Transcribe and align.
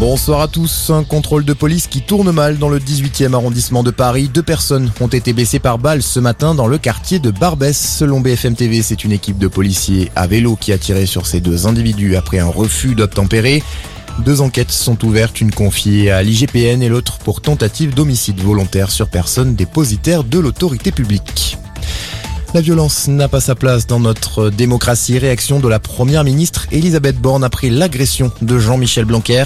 Bonsoir 0.00 0.40
à 0.40 0.48
tous. 0.48 0.88
Un 0.88 1.04
contrôle 1.04 1.44
de 1.44 1.52
police 1.52 1.86
qui 1.86 2.00
tourne 2.00 2.32
mal 2.32 2.56
dans 2.56 2.70
le 2.70 2.78
18e 2.78 3.34
arrondissement 3.34 3.82
de 3.82 3.90
Paris. 3.90 4.30
Deux 4.32 4.42
personnes 4.42 4.90
ont 4.98 5.08
été 5.08 5.34
blessées 5.34 5.58
par 5.58 5.76
balle 5.76 6.02
ce 6.02 6.18
matin 6.18 6.54
dans 6.54 6.66
le 6.66 6.78
quartier 6.78 7.18
de 7.18 7.30
Barbès. 7.30 7.76
Selon 7.76 8.20
BFM 8.20 8.54
TV, 8.54 8.80
c'est 8.80 9.04
une 9.04 9.12
équipe 9.12 9.36
de 9.36 9.46
policiers 9.46 10.10
à 10.16 10.26
vélo 10.26 10.56
qui 10.56 10.72
a 10.72 10.78
tiré 10.78 11.04
sur 11.04 11.26
ces 11.26 11.42
deux 11.42 11.66
individus 11.66 12.16
après 12.16 12.38
un 12.38 12.46
refus 12.46 12.94
d'obtempérer. 12.94 13.62
Deux 14.20 14.40
enquêtes 14.40 14.72
sont 14.72 15.04
ouvertes, 15.04 15.42
une 15.42 15.52
confiée 15.52 16.10
à 16.10 16.22
l'IGPN 16.22 16.80
et 16.80 16.88
l'autre 16.88 17.18
pour 17.18 17.42
tentative 17.42 17.92
d'homicide 17.92 18.40
volontaire 18.40 18.90
sur 18.90 19.06
personne 19.06 19.54
dépositaire 19.54 20.24
de 20.24 20.38
l'autorité 20.38 20.92
publique. 20.92 21.58
La 22.52 22.60
violence 22.60 23.06
n'a 23.06 23.28
pas 23.28 23.40
sa 23.40 23.54
place 23.54 23.86
dans 23.86 24.00
notre 24.00 24.50
démocratie. 24.50 25.20
Réaction 25.20 25.60
de 25.60 25.68
la 25.68 25.78
première 25.78 26.24
ministre 26.24 26.66
Elisabeth 26.72 27.16
Borne 27.16 27.44
après 27.44 27.70
l'agression 27.70 28.32
de 28.42 28.58
Jean-Michel 28.58 29.04
Blanquer. 29.04 29.44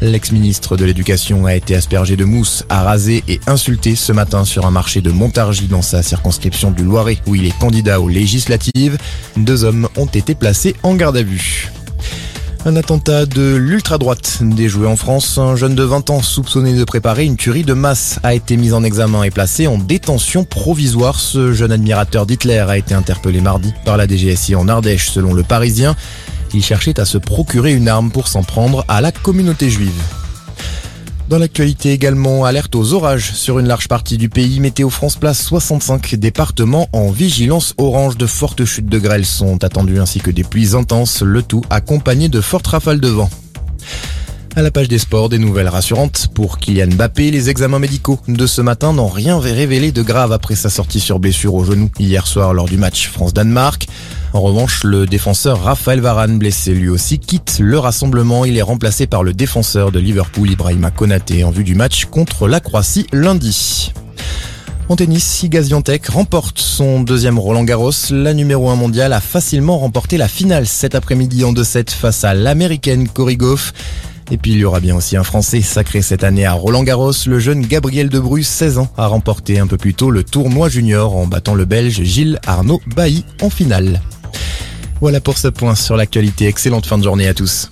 L'ex-ministre 0.00 0.78
de 0.78 0.86
l'Éducation 0.86 1.44
a 1.44 1.54
été 1.54 1.74
aspergé 1.74 2.16
de 2.16 2.24
mousse, 2.24 2.64
arasé 2.70 3.22
et 3.28 3.40
insulté 3.46 3.94
ce 3.94 4.12
matin 4.12 4.46
sur 4.46 4.64
un 4.64 4.70
marché 4.70 5.02
de 5.02 5.10
Montargis 5.10 5.66
dans 5.66 5.82
sa 5.82 6.02
circonscription 6.02 6.70
du 6.70 6.82
Loiret 6.82 7.18
où 7.26 7.34
il 7.34 7.44
est 7.44 7.58
candidat 7.58 8.00
aux 8.00 8.08
législatives. 8.08 8.96
Deux 9.36 9.64
hommes 9.64 9.88
ont 9.96 10.06
été 10.06 10.34
placés 10.34 10.74
en 10.82 10.94
garde 10.94 11.18
à 11.18 11.22
vue. 11.22 11.70
Un 12.66 12.76
attentat 12.76 13.24
de 13.24 13.56
l'ultra-droite 13.56 14.40
déjoué 14.42 14.86
en 14.86 14.96
France. 14.96 15.38
Un 15.38 15.56
jeune 15.56 15.74
de 15.74 15.82
20 15.82 16.10
ans 16.10 16.20
soupçonné 16.20 16.74
de 16.74 16.84
préparer 16.84 17.24
une 17.24 17.36
tuerie 17.36 17.62
de 17.62 17.72
masse 17.72 18.20
a 18.22 18.34
été 18.34 18.58
mis 18.58 18.74
en 18.74 18.84
examen 18.84 19.22
et 19.22 19.30
placé 19.30 19.66
en 19.66 19.78
détention 19.78 20.44
provisoire. 20.44 21.18
Ce 21.18 21.54
jeune 21.54 21.72
admirateur 21.72 22.26
d'Hitler 22.26 22.58
a 22.68 22.76
été 22.76 22.92
interpellé 22.92 23.40
mardi 23.40 23.72
par 23.86 23.96
la 23.96 24.06
DGSI 24.06 24.56
en 24.56 24.68
Ardèche 24.68 25.08
selon 25.08 25.32
le 25.32 25.42
Parisien. 25.42 25.96
Il 26.52 26.62
cherchait 26.62 27.00
à 27.00 27.06
se 27.06 27.16
procurer 27.16 27.72
une 27.72 27.88
arme 27.88 28.10
pour 28.10 28.28
s'en 28.28 28.42
prendre 28.42 28.84
à 28.88 29.00
la 29.00 29.10
communauté 29.10 29.70
juive. 29.70 30.19
Dans 31.30 31.38
l'actualité 31.38 31.92
également, 31.92 32.44
alerte 32.44 32.74
aux 32.74 32.92
orages 32.92 33.34
sur 33.34 33.60
une 33.60 33.68
large 33.68 33.86
partie 33.86 34.18
du 34.18 34.28
pays. 34.28 34.58
Météo 34.58 34.90
France 34.90 35.14
place 35.14 35.40
65 35.40 36.16
départements 36.16 36.88
en 36.92 37.12
vigilance 37.12 37.72
orange. 37.78 38.16
De 38.16 38.26
fortes 38.26 38.64
chutes 38.64 38.88
de 38.88 38.98
grêle 38.98 39.24
sont 39.24 39.62
attendues 39.62 40.00
ainsi 40.00 40.18
que 40.18 40.32
des 40.32 40.42
pluies 40.42 40.74
intenses, 40.74 41.22
le 41.22 41.44
tout 41.44 41.62
accompagné 41.70 42.28
de 42.28 42.40
fortes 42.40 42.66
rafales 42.66 42.98
de 42.98 43.06
vent. 43.06 43.30
À 44.60 44.62
la 44.62 44.70
page 44.70 44.88
des 44.88 44.98
sports, 44.98 45.30
des 45.30 45.38
nouvelles 45.38 45.68
rassurantes 45.68 46.28
pour 46.34 46.58
Kylian 46.58 46.88
Mbappé. 46.88 47.30
Les 47.30 47.48
examens 47.48 47.78
médicaux 47.78 48.20
de 48.28 48.46
ce 48.46 48.60
matin 48.60 48.92
n'ont 48.92 49.08
rien 49.08 49.38
révélé 49.38 49.90
de 49.90 50.02
grave 50.02 50.32
après 50.32 50.54
sa 50.54 50.68
sortie 50.68 51.00
sur 51.00 51.18
blessure 51.18 51.54
au 51.54 51.64
genou 51.64 51.90
hier 51.98 52.26
soir 52.26 52.52
lors 52.52 52.66
du 52.66 52.76
match 52.76 53.08
France-Danemark. 53.08 53.86
En 54.34 54.42
revanche, 54.42 54.84
le 54.84 55.06
défenseur 55.06 55.62
Raphaël 55.62 56.00
Varane, 56.02 56.38
blessé 56.38 56.74
lui 56.74 56.90
aussi, 56.90 57.18
quitte 57.18 57.56
le 57.58 57.78
rassemblement. 57.78 58.44
Il 58.44 58.58
est 58.58 58.62
remplacé 58.62 59.06
par 59.06 59.22
le 59.22 59.32
défenseur 59.32 59.92
de 59.92 59.98
Liverpool, 59.98 60.50
Ibrahima 60.50 60.90
Konaté, 60.90 61.42
en 61.42 61.50
vue 61.50 61.64
du 61.64 61.74
match 61.74 62.04
contre 62.04 62.46
la 62.46 62.60
Croatie 62.60 63.06
lundi. 63.14 63.94
En 64.90 64.96
tennis, 64.96 65.42
Iga 65.42 65.64
Swiatek 65.64 66.06
remporte 66.08 66.58
son 66.58 67.00
deuxième 67.00 67.38
Roland 67.38 67.64
Garros. 67.64 67.92
La 68.10 68.34
numéro 68.34 68.68
1 68.68 68.76
mondiale 68.76 69.14
a 69.14 69.22
facilement 69.22 69.78
remporté 69.78 70.18
la 70.18 70.28
finale 70.28 70.66
cet 70.66 70.94
après-midi 70.94 71.44
en 71.44 71.54
2-7 71.54 71.92
face 71.92 72.24
à 72.24 72.34
l'américaine 72.34 73.08
Cory 73.08 73.38
Goff. 73.38 73.72
Et 74.30 74.36
puis 74.36 74.52
il 74.52 74.58
y 74.58 74.64
aura 74.64 74.80
bien 74.80 74.94
aussi 74.94 75.16
un 75.16 75.24
Français 75.24 75.60
sacré 75.60 76.02
cette 76.02 76.22
année 76.22 76.44
à 76.44 76.52
Roland 76.52 76.82
Garros. 76.82 77.12
Le 77.26 77.38
jeune 77.38 77.62
Gabriel 77.62 78.08
Debrus, 78.08 78.46
16 78.46 78.78
ans, 78.78 78.92
a 78.96 79.06
remporté 79.06 79.58
un 79.58 79.66
peu 79.66 79.76
plus 79.76 79.94
tôt 79.94 80.10
le 80.10 80.22
tournoi 80.22 80.68
junior 80.68 81.16
en 81.16 81.26
battant 81.26 81.54
le 81.54 81.64
Belge 81.64 82.02
Gilles 82.02 82.38
Arnaud 82.46 82.80
Bailly 82.94 83.24
en 83.40 83.50
finale. 83.50 84.00
Voilà 85.00 85.20
pour 85.20 85.38
ce 85.38 85.48
point 85.48 85.74
sur 85.74 85.96
l'actualité. 85.96 86.46
Excellente 86.46 86.84
fin 86.84 86.98
de 86.98 87.04
journée 87.04 87.26
à 87.26 87.34
tous. 87.34 87.70